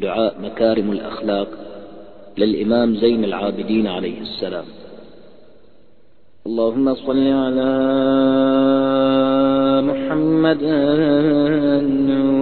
[0.00, 1.48] دعاء مكارم الأخلاق
[2.38, 4.64] للإمام زين العابدين عليه السلام.
[6.46, 7.72] اللهم صل على
[9.90, 10.62] محمد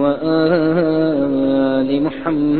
[0.03, 2.59] وآل محمد.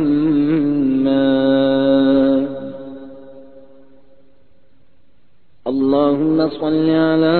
[5.67, 7.37] اللهم صل على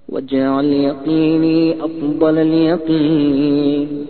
[0.09, 4.05] واجعل يقيني أفضل اليقين.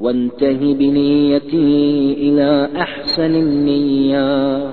[0.00, 4.72] وانتهي بنيتي إلى أحسن النيات.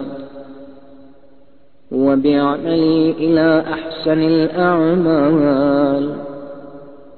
[1.92, 6.16] وبعملي إلى أحسن الأعمال.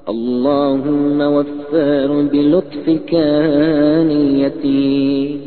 [0.10, 3.16] اللهم وفر بلطفك
[4.08, 5.41] نيتي.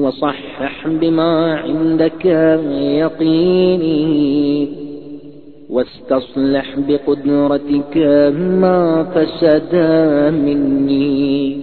[0.00, 2.24] وصحح بما عندك
[2.80, 4.68] يقيني.
[5.70, 7.96] واستصلح بقدرتك
[8.40, 9.76] ما فسد
[10.32, 11.56] مني.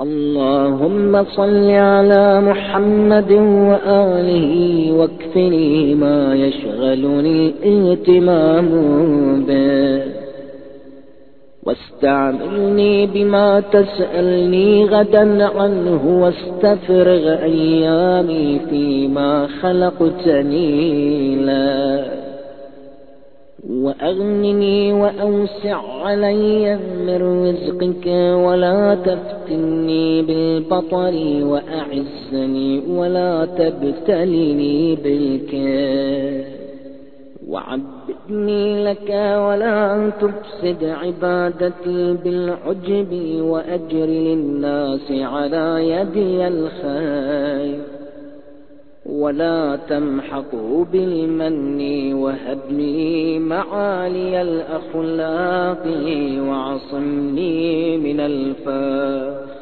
[0.00, 8.68] اللهم صل على محمد وآله واكفني ما يشغلني الاهتمام
[9.46, 10.23] به.
[11.66, 22.04] واستعملني بما تسألني غدا عنه واستفرغ أيامي فيما خلقتني لا.
[23.70, 28.06] وأغنني وأوسع علي من رزقك
[28.46, 36.53] ولا تفتني بالبطر وأعزني ولا تبتلني بالكافر
[37.54, 39.10] وعبدني لك
[39.46, 47.80] ولا تفسد عبادتي بالعجب وأجر للناس على يدي الخير
[49.06, 55.84] ولا تمحقه بالمن وهب لي معالي الأخلاق
[56.48, 59.53] وعصمني من الفاق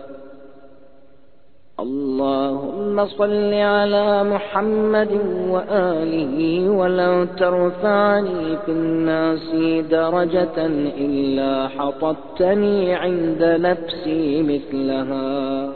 [2.13, 5.13] اللهم صل على محمد
[5.49, 9.49] وآله ولا ترفعني في الناس
[9.91, 10.59] درجة
[11.07, 15.69] إلا حطتني عند نفسي مثلها.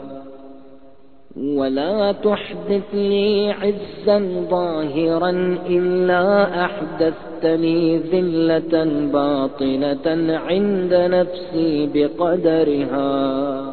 [1.37, 6.23] ولا تحدث لي عزا ظاهرا إلا
[6.65, 8.73] أحدثتني ذلة
[9.13, 13.66] باطنة عند نفسي بقدرها.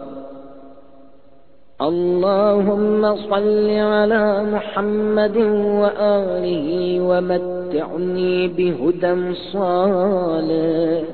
[1.81, 5.37] اللهم صل على محمد
[5.83, 11.05] وآله ومتعني بهدى صالح.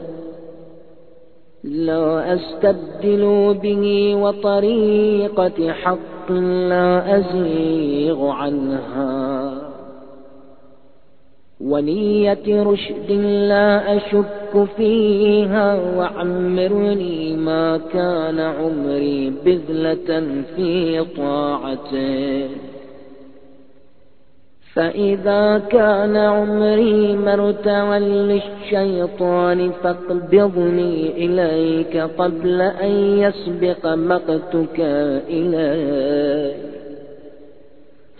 [1.64, 6.32] لا أستبدل به وطريقة حق
[6.68, 9.39] لا أزيغ عنها.
[11.60, 13.10] ونية رشد
[13.48, 22.48] لا أشك فيها وعمرني ما كان عمري بذلة في طاعته.
[24.74, 34.80] فإذا كان عمري مرتعا للشيطان فاقبضني إليك قبل أن يسبق مقتك
[35.28, 36.79] إليك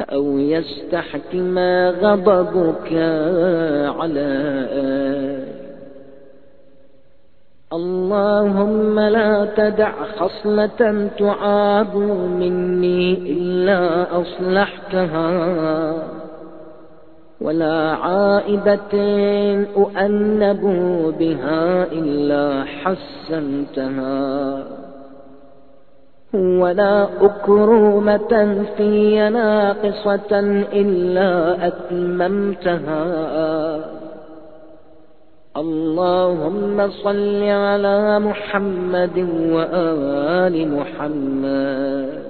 [0.00, 1.58] أو يستحكم
[2.02, 2.92] غضبك
[3.98, 5.50] علي
[7.72, 11.96] اللهم لا تدع خصلة تعاب
[12.40, 15.30] مني إلا أصلحتها
[17.40, 18.94] ولا عائبة
[19.76, 20.60] أؤنب
[21.18, 24.64] بها إلا حسنتها
[26.34, 30.40] ولا أكرمة في ناقصة
[30.72, 33.04] إلا أتممتها.
[35.56, 42.22] اللهم صل على محمد وآل محمد.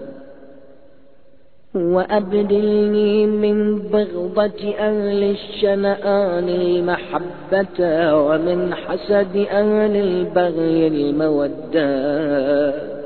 [1.74, 12.99] وأبدلني من بغضة أهل الشنآن المحبة ومن حسد أهل البغي المودة.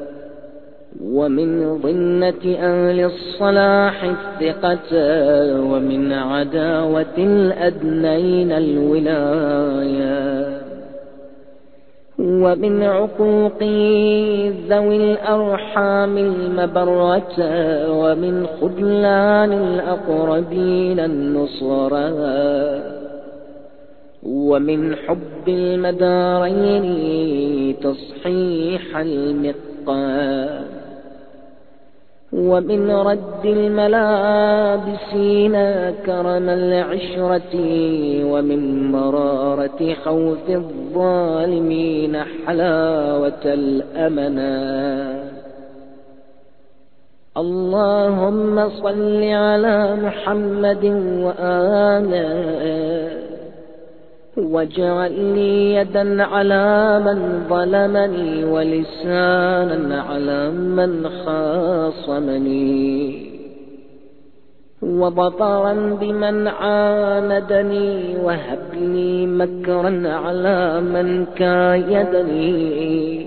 [1.04, 4.90] ومن ظنة أهل الصلاح الثقة
[5.60, 10.34] ومن عداوة الأدنين الولاية.
[12.18, 13.62] ومن عقوق
[14.68, 17.38] ذوي الأرحام المبرة
[17.90, 22.12] ومن خذلان الأقربين النصرى
[24.22, 26.86] ومن حب المدارين
[27.80, 30.73] تصحيح المقام.
[32.34, 33.92] ومن رد الملابسين
[36.06, 37.54] كرم العشرة
[38.24, 42.16] ومن مرارة خوف الظالمين
[42.46, 44.54] حلاوة الأمنا
[47.36, 50.84] اللهم صل على محمد
[51.24, 52.54] وآله.
[54.36, 63.34] واجعل لي يدا على من ظلمني ولسانا على من خاصمني.
[64.82, 73.26] وبطرا بمن عاندني وهب لي مكرا على من كايدني.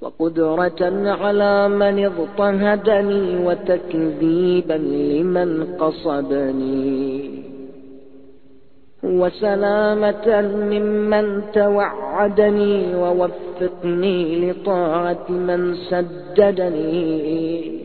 [0.00, 7.49] وقدرة على من اضطهدني وتكذيبا لمن قصدني.
[9.02, 17.80] وسلامة ممن توعدني ووفقني لطاعة من سددني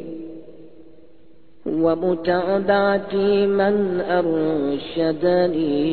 [1.66, 3.16] ومتابعة
[3.46, 5.86] من أرشدني.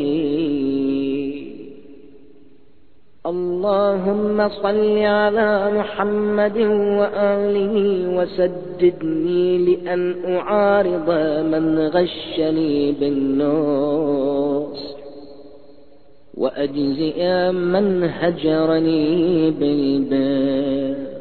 [3.27, 6.59] اللهم صل على محمد
[6.99, 7.77] وآله
[8.17, 11.11] وسددني لأن أعارض
[11.47, 14.92] من غشني بالنص
[16.35, 21.13] وأجزئ من هجرني بالباب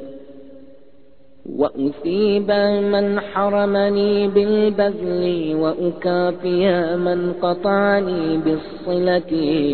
[1.58, 2.52] وأثيب
[2.92, 9.32] من حرمني بالبذل وأكافي من قطعني بالصلة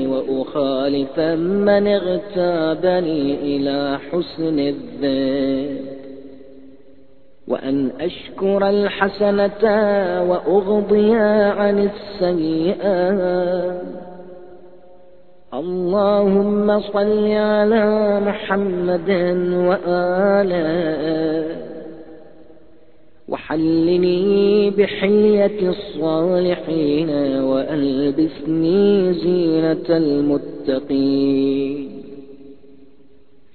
[0.08, 5.98] وأخالف من اغتابني إلى حسن الذات.
[7.48, 9.64] وأن أشكر الحسنة
[10.30, 11.90] وأغضي عن
[12.22, 14.07] السيئات.
[15.58, 19.10] اللهم صل على محمد
[19.70, 21.46] وآله
[23.28, 27.10] وحلني بحلية الصالحين
[27.50, 31.97] وألبسني زينة المتقين.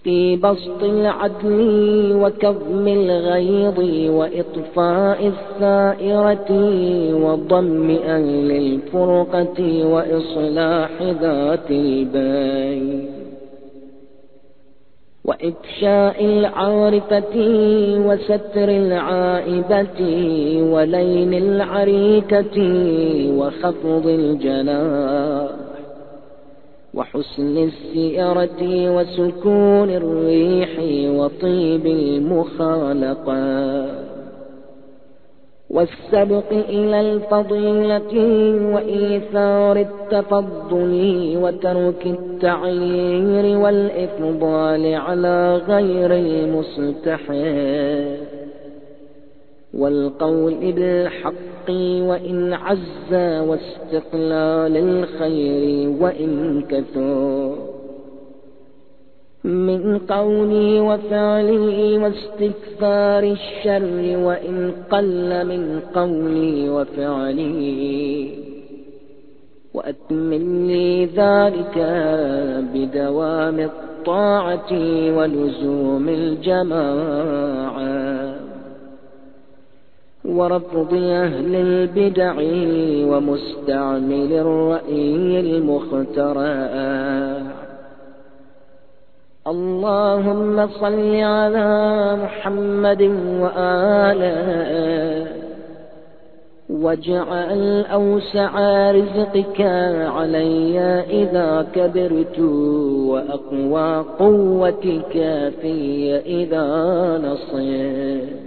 [0.04, 3.78] في بسط العدل وكظم الغيظ
[4.10, 6.50] وإطفاء الثائرة
[7.14, 13.22] وضم أهل الفرقة وإصلاح ذات البين
[15.24, 17.36] وإفشاء العارفة
[18.06, 20.00] وستر العائبة
[20.72, 22.56] ولين العريكة
[23.38, 25.61] وخفض الجناح
[26.94, 30.70] وحسن السيرة وسكون الريح
[31.18, 33.42] وطيب المخالقة
[35.70, 38.14] والسبق إلى الفضيلة
[38.74, 40.92] وإيثار التفضل
[41.42, 47.32] وترك التعيير والإفضال على غير المستحق.
[49.74, 51.70] والقول بالحق
[52.08, 57.54] وإن عز واستقلال الخير وإن كثر.
[59.44, 68.30] من قولي وفعلي واستكثار الشر وإن قل من قولي وفعلي.
[69.74, 71.78] وأتمن لي ذلك
[72.74, 74.72] بدوام الطاعة
[75.16, 77.82] ولزوم الجماعة.
[80.24, 82.34] ورفض أهل البدع
[83.12, 86.72] ومستعمل الرأي المخترع.
[89.46, 93.02] اللهم صل على محمد
[93.40, 95.26] وآله.
[96.70, 98.50] واجعل أوسع
[98.90, 99.60] رزقك
[100.16, 100.78] علي
[101.10, 102.38] إذا كبرت
[103.08, 105.12] وأقوى قوتك
[105.62, 106.66] في إذا
[107.24, 108.41] نصيت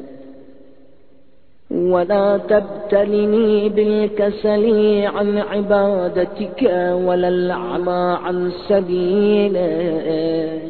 [1.76, 4.66] ولا تبتلني بالكسل
[5.06, 6.62] عن عبادتك
[7.06, 10.62] ولا العمى عن سبيلك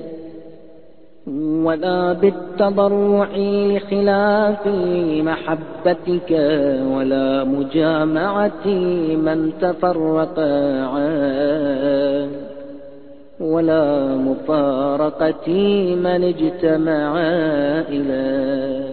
[1.38, 4.67] ولا بالتضرع لخلاف
[5.21, 6.31] محبتك
[6.95, 8.67] ولا مجامعة
[9.25, 10.39] من تفرق
[13.39, 15.50] ولا مفارقة
[15.95, 17.17] من اجتمع
[17.89, 18.85] إليك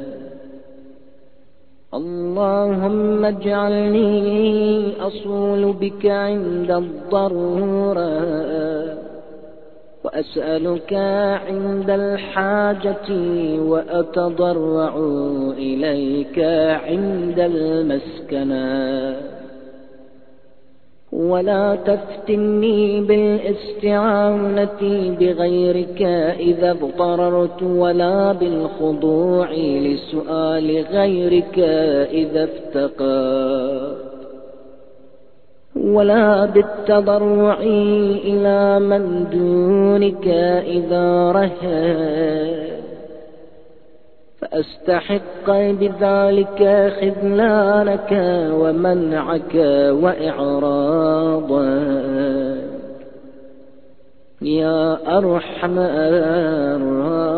[1.95, 8.13] اللهم اجعلني أصول بك عند الضرورة
[10.05, 10.93] وأسألك
[11.49, 13.09] عند الحاجة
[13.61, 14.97] وأتضرع
[15.59, 16.39] إليك
[16.89, 19.17] عند المسكنة.
[21.13, 24.81] ولا تفتني بالاستعانة
[25.21, 26.03] بغيرك
[26.41, 31.59] إذا اضطررت ولا بالخضوع لسؤال غيرك
[32.11, 34.13] إذا افتقرت
[35.77, 37.59] ولا بالتضرع
[38.25, 40.27] إلى من دونك
[40.67, 42.72] إذا رهت
[44.53, 46.61] فأستحق بذلك
[47.01, 48.13] خذلانك
[48.61, 49.55] ومنعك
[50.03, 51.69] وإعراضا
[54.43, 55.79] يا أرحم
[56.79, 57.33] الراحمين.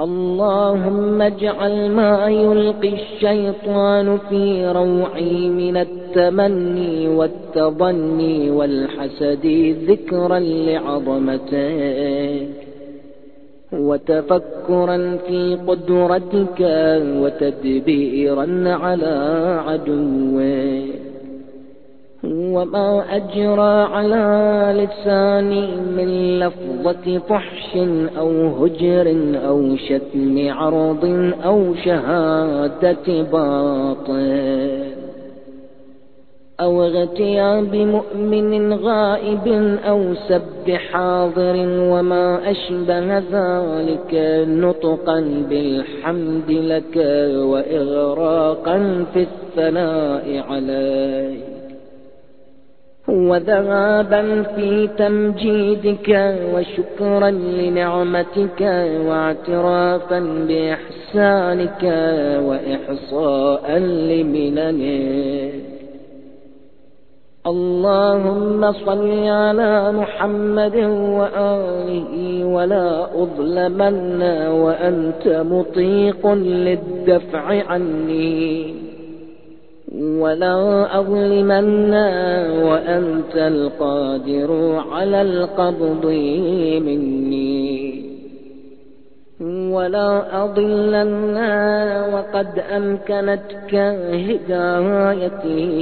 [0.00, 9.46] اللهم اجعل ما يلقي الشيطان في روعي من التمني والتظني والحسد
[9.88, 11.52] ذكرا لعظمتك.
[13.72, 16.60] وتفكرا في قدرتك
[17.20, 19.14] وتدبيرا على
[19.66, 21.02] عدوك.
[22.24, 24.26] وما أجرى على
[24.82, 27.76] لساني من لفظة فحش
[28.18, 34.81] أو هجر أو شتم عرض أو شهادة باطل.
[36.60, 44.14] أو اغتياب مؤمن غائب أو سب حاضر وما أشبه ذلك
[44.48, 46.96] نطقا بالحمد لك
[47.36, 51.52] وإغراقا في الثناء عليك.
[53.08, 58.60] وذهابا في تمجيدك وشكرا لنعمتك
[59.06, 61.82] واعترافا بإحسانك
[62.46, 65.71] وإحصاء لمننك.
[67.46, 70.76] اللهم صل على محمد
[71.18, 78.74] وآله ولا أظلمن وأنت مطيق للدفع عني.
[79.98, 81.94] ولا أظلمن
[82.62, 86.06] وأنت القادر على القبض
[86.86, 88.02] مني.
[89.72, 91.36] ولا أضلن
[92.14, 93.74] وقد أمكنتك
[94.28, 95.72] هدايتي.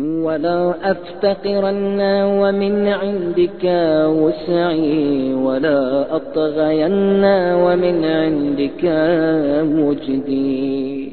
[0.00, 2.00] ولا أفتقرن
[2.40, 3.64] ومن عندك
[4.06, 8.84] وسعي ولا أطغين ومن عندك
[9.64, 11.12] مجدي.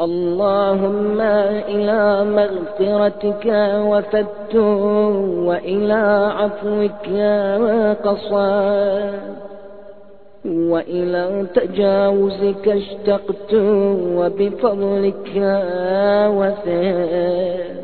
[0.00, 1.20] اللهم
[1.68, 3.46] إلى مغفرتك
[3.90, 4.54] وفدت
[5.48, 7.08] وإلى عفوك
[8.04, 9.38] قصاد
[10.44, 13.54] وإلى تجاوزك اشتقت
[14.16, 15.32] وبفضلك
[16.36, 17.78] وثق.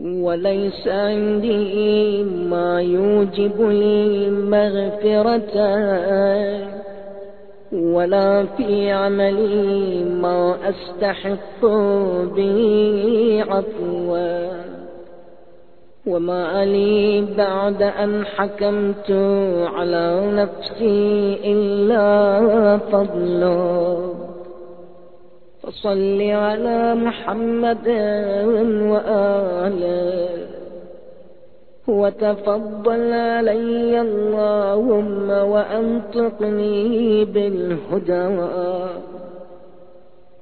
[0.00, 5.56] وليس عندي ما يوجب لي مغفرتك
[7.72, 11.66] ولا في عملي ما أستحق
[12.36, 14.59] به عفوا.
[16.10, 19.10] وما لي بعد أن حكمت
[19.74, 22.08] على نفسي إلا
[22.78, 24.14] فضله
[25.62, 27.88] فصل على محمد
[28.92, 30.28] وآله
[31.88, 38.26] وتفضل علي اللهم وأنطقني بالهدى.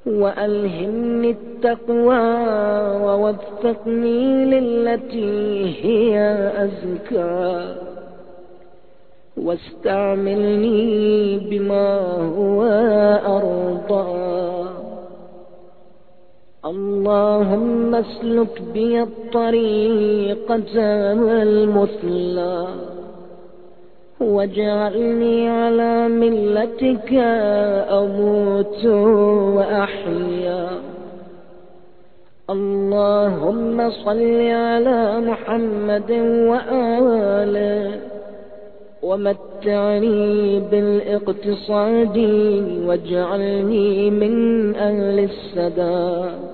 [0.08, 2.28] وألهمني التقوى
[3.04, 6.18] ووفقني للتي هي
[6.64, 7.74] أزكى.
[9.36, 12.00] واستعملني بما
[12.38, 12.62] هو
[13.26, 14.68] أرضى.
[16.66, 20.76] اللهم اسلك بي الطريقة
[21.42, 22.66] المثلى.
[24.20, 27.12] واجعلني على ملتك
[27.90, 28.84] أموت
[29.56, 30.68] وأحيا.
[32.50, 36.10] اللهم صل على محمد
[36.50, 38.00] وآله
[39.02, 42.18] ومتعني بالإقتصاد
[42.86, 44.34] واجعلني من
[44.76, 46.47] أهل السداد.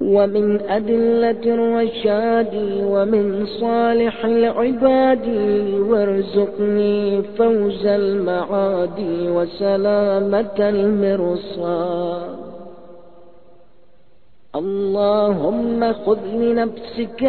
[0.00, 5.28] ومن أدلة الرشاد ومن صالح العباد
[5.90, 8.98] وارزقني فوز المعاد
[9.34, 12.38] وسلامة المرصاد.
[14.56, 17.22] اللهم خذ لنفسك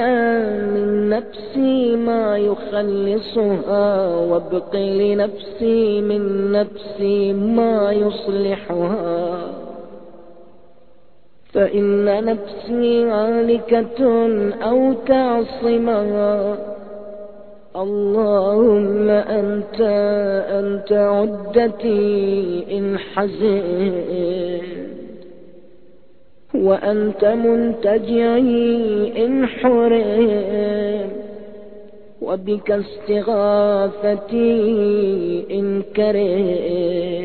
[0.74, 9.69] من نفسي ما يخلصها وابق لنفسي من نفسي ما يصلحها.
[11.60, 14.04] فإن نفسي هالكة
[14.64, 16.58] أو تعصمها
[17.76, 19.82] اللهم أنت
[20.60, 24.64] أنت عدتي إن حزنت
[26.56, 31.10] وأنت منتجعي إن حرم
[32.22, 34.50] وبك استغاثتي
[35.52, 37.19] إن كرهت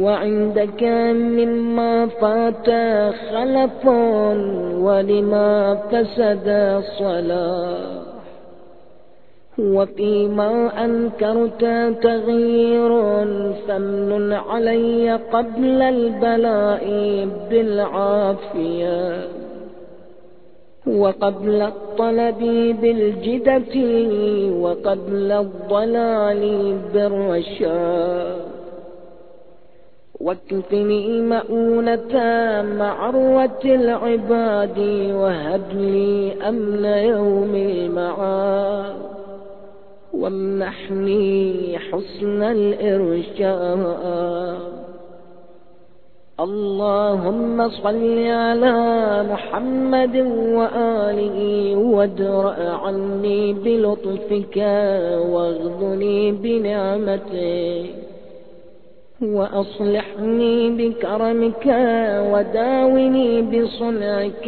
[0.00, 2.68] وعندك مما فات
[3.30, 3.86] خلف
[4.86, 6.48] ولما فسد
[6.98, 8.00] صلاح.
[9.58, 11.64] وفيما أنكرت
[12.02, 12.90] تغيير
[13.68, 16.84] فمن علي قبل البلاء
[17.50, 19.28] بالعافية.
[20.86, 22.38] وقبل الطلب
[22.82, 23.74] بالجدة
[24.60, 26.42] وقبل الضلال
[26.94, 28.59] بالرشاد.
[30.20, 32.14] واكفني مؤونة
[32.78, 34.78] معروة العباد
[35.12, 38.94] وهب لي أمن يوم المعاد
[40.12, 43.80] وامنحني حسن الإرشاد.
[46.40, 48.76] اللهم صل على
[49.32, 50.16] محمد
[50.56, 51.38] وآله
[51.76, 54.56] وادرأ عني بلطفك
[55.32, 58.09] واغذني بنعمتك.
[59.22, 61.66] وأصلحني بكرمك
[62.32, 64.46] وداوني بصنعك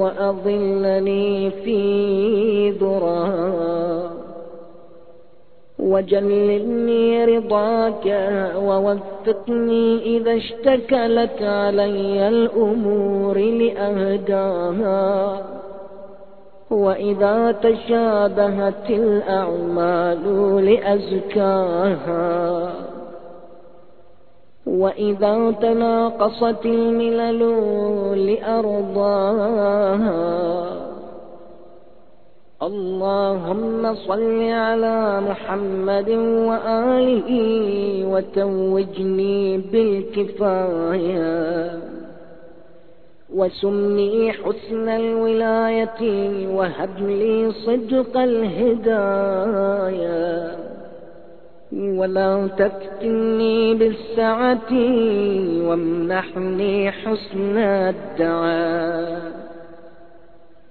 [0.00, 4.10] وأظلني في ذراك
[5.78, 8.06] وجللني رضاك
[8.56, 15.10] ووفقني إذا اشتكلت علي الأمور لأهداها.
[16.70, 20.24] وإذا تشابهت الأعمال
[20.64, 22.10] لأزكاها.
[24.66, 27.40] وإذا تناقصت الملل
[28.26, 30.10] لأرضاها
[32.62, 36.10] اللهم صل على محمد
[36.48, 37.30] وآله
[38.12, 41.30] وتوجني بالكفاية
[43.34, 46.00] وسمني حسن الولاية
[46.56, 49.30] وهب لي صدق الهداية
[51.72, 54.72] ولا تفتني بالسعة
[55.68, 59.20] وامنحني حسن الدعاء.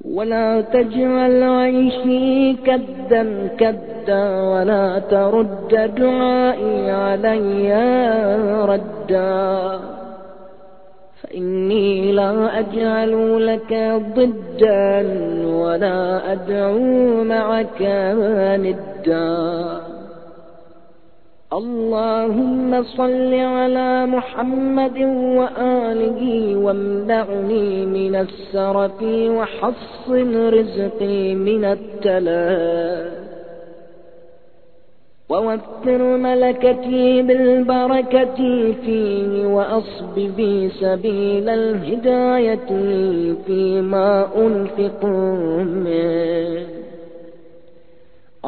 [0.05, 7.73] ولا تجعل عيشي كدا كدا ولا ترد دعائي علي
[8.65, 9.79] ردا.
[11.21, 15.07] فإني لا أجعل لك ضدا
[15.45, 17.81] ولا أدعو معك
[18.59, 19.78] ندا.
[21.59, 24.97] اللهم صل على محمد
[25.39, 26.21] وآله
[26.55, 28.99] وامنعني من السرف
[29.37, 33.19] وحصن رزقي من التلاف
[35.29, 38.39] ووفر ملكتي بالبركة
[38.83, 42.69] فيه وأصب بي سبيل الهداية
[43.45, 45.05] فيما أنفق
[45.85, 46.68] منه.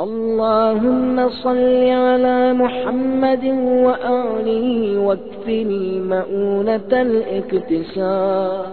[0.02, 3.46] اللهم صل على محمد
[3.86, 8.66] وآله واكفني مؤونة الاكتساب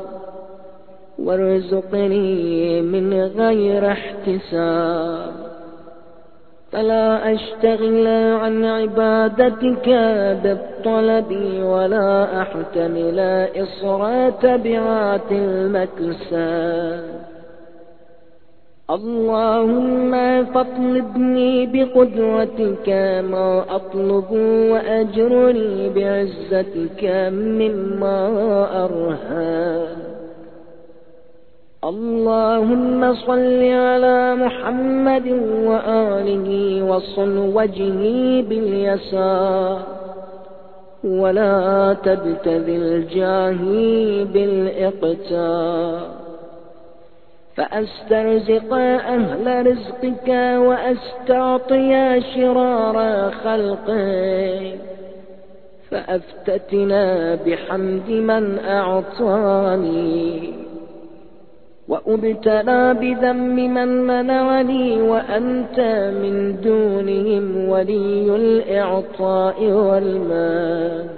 [1.18, 5.32] وارزقني من غير احتساب.
[6.72, 8.06] فلا أشتغل
[8.42, 9.88] عن عبادتك
[10.42, 11.30] بالطلب
[11.62, 13.18] ولا أحتمل
[13.56, 17.37] إصرى تبعات المكساب
[18.90, 22.88] اللهم فاطلبني بقدرتك
[23.30, 24.30] ما أطلب
[24.72, 28.20] وأجرني بعزتك مما
[28.84, 29.86] أرهى.
[31.84, 35.28] اللهم صل على محمد
[35.64, 39.78] وآله وصل وجهي باليسار.
[41.04, 46.17] ولا تبتذل جاهي بالإقتار.
[47.58, 54.78] فأسترزق أهل رزقك وأستعطي شرار خلقك
[55.90, 60.52] فأفتتنا بحمد من أعطاني
[61.88, 65.80] وأبتلى بذم من منعني وأنت
[66.22, 71.17] من دونهم ولي الإعطاء والمال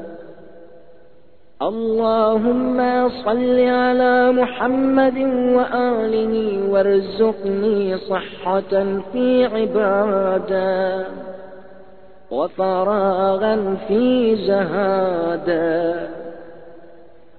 [1.62, 5.18] اللهم صل على محمد
[5.57, 6.35] وآله
[6.70, 8.73] وارزقني صحة
[9.12, 11.07] في عبادة
[12.31, 16.09] وفراغا في زهادة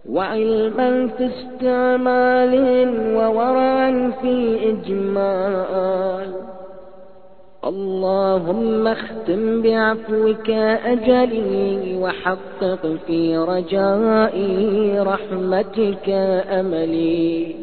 [0.10, 2.54] وعلما في استعمال
[3.16, 6.51] وورعا في إجمال
[7.65, 10.50] اللهم اختم بعفوك
[10.86, 16.10] أجلي وحقق في رجائي رحمتك
[16.50, 17.56] أملي.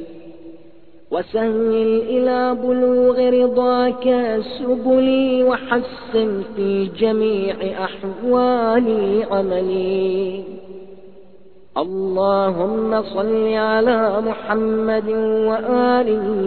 [1.10, 10.44] وسهل إلى بلوغ رضاك سبلي وحسن في جميع أحوالي عملي.
[11.78, 15.08] اللهم صل على محمد
[15.48, 16.38] وآله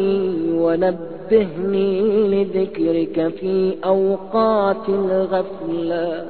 [1.31, 6.25] ونبهني لذكرك في أوقات الغفلة.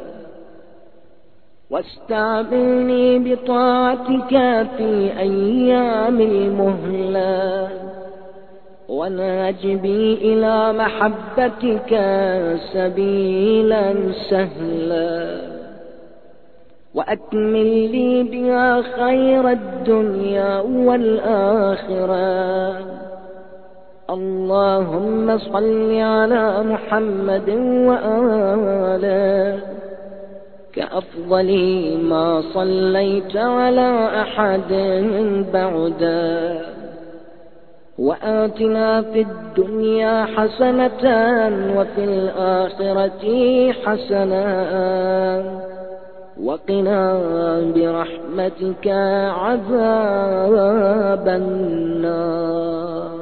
[1.69, 7.69] واستعملني بطاعتك في أيام المهلة.
[8.89, 11.91] وناج بي إلى محبتك
[12.73, 13.93] سبيلا
[14.29, 15.41] سهلا.
[16.95, 22.21] وأكمل لي بها خير الدنيا والآخرة.
[24.11, 27.49] اللهم صل على محمد
[27.87, 29.59] وآله
[30.73, 31.51] كأفضل
[32.03, 34.71] ما صليت على أحد
[35.53, 36.61] بعدا
[37.99, 41.03] وآتنا في الدنيا حسنة
[41.77, 43.23] وفي الآخرة
[43.71, 44.45] حسنة.
[46.43, 47.21] وقنا
[47.75, 48.87] برحمتك
[49.43, 53.20] عذاب النار.